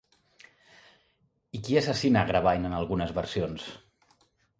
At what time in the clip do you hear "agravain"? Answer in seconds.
2.29-2.65